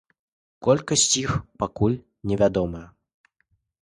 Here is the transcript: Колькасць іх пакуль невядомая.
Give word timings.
Колькасць 0.67 1.13
іх 1.21 1.35
пакуль 1.65 1.99
невядомая. 2.33 2.85